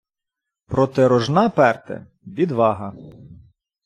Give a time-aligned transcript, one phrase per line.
[0.65, 2.93] Проти рожна перти— відвага